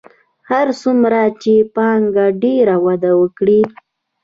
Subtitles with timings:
[0.49, 3.61] هر څومره چې پانګه ډېره وده وکړي